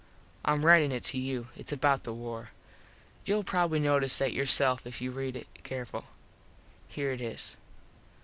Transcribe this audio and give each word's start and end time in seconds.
Im 0.47 0.63
ritin 0.65 0.89
it 0.91 1.03
to 1.03 1.19
you. 1.19 1.49
Its 1.55 1.71
about 1.71 2.05
the 2.05 2.11
war. 2.11 2.49
Youll 3.23 3.43
probably 3.43 3.77
notice 3.77 4.17
that 4.17 4.33
yourself 4.33 4.87
if 4.87 4.99
you 4.99 5.11
read 5.11 5.35
it 5.35 5.47
careful. 5.63 6.05
Here 6.87 7.11
it 7.11 7.21
is. 7.21 7.55